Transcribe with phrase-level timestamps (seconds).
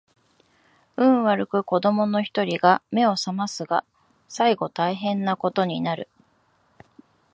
[0.97, 3.83] 運悪く子供の一人が眼を醒ますが
[4.27, 6.09] 最後大変な事になる